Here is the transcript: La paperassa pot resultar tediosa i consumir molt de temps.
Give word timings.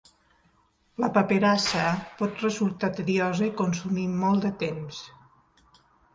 La 1.03 1.09
paperassa 1.17 1.83
pot 2.21 2.41
resultar 2.47 2.91
tediosa 3.01 3.47
i 3.51 3.55
consumir 3.61 4.09
molt 4.25 4.49
de 4.49 4.53
temps. 4.65 5.05